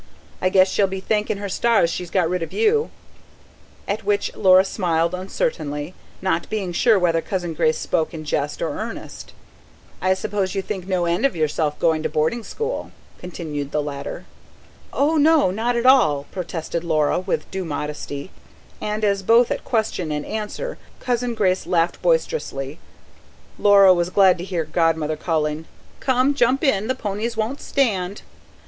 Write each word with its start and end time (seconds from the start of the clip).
"I 0.41 0.49
guess 0.49 0.67
she'll 0.67 0.87
be 0.87 0.99
thanking 0.99 1.37
her 1.37 1.47
stars 1.47 1.91
she's 1.91 2.09
got 2.09 2.27
rid 2.27 2.41
of 2.41 2.51
you;" 2.51 2.89
at 3.87 4.03
which 4.03 4.35
Laura 4.35 4.65
smiled 4.65 5.13
uncertainly, 5.13 5.93
not 6.23 6.49
being 6.49 6.73
sure 6.73 6.97
whether 6.97 7.21
Cousin 7.21 7.53
Grace 7.53 7.77
spoke 7.77 8.11
in 8.11 8.25
jest 8.25 8.63
or 8.63 8.69
earnest. 8.79 9.33
"I 10.01 10.15
suppose 10.15 10.55
you 10.55 10.63
think 10.63 10.87
no 10.87 11.05
end 11.05 11.23
of 11.23 11.35
yourself 11.35 11.77
going 11.77 12.01
to 12.01 12.09
boarding 12.09 12.43
school?" 12.43 12.89
continued 13.19 13.69
the 13.69 13.81
latter. 13.83 14.25
"Oh 14.91 15.17
no, 15.17 15.51
not 15.51 15.75
at 15.75 15.85
all," 15.85 16.25
protested 16.31 16.83
Laura 16.83 17.19
with 17.19 17.51
due 17.51 17.63
modesty; 17.63 18.31
and 18.81 19.05
as 19.05 19.21
both 19.21 19.51
at 19.51 19.63
question 19.63 20.11
and 20.11 20.25
answer 20.25 20.79
Cousin 20.99 21.35
Grace 21.35 21.67
laughed 21.67 22.01
boisterously, 22.01 22.79
Laura 23.59 23.93
was 23.93 24.09
glad 24.09 24.39
to 24.39 24.43
hear 24.43 24.65
Godmother 24.65 25.15
calling: 25.15 25.65
"Come, 25.99 26.33
jump 26.33 26.63
in. 26.63 26.87
The 26.87 26.95
ponies 26.95 27.37
won't 27.37 27.61
stand." 27.61 28.23